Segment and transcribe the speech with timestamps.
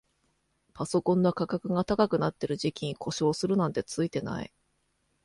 [0.73, 4.51] パソコンの価格が高くなってる時期に故障するなんてツイてない